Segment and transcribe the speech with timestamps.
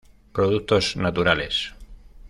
[0.33, 1.75] Productos Naturales.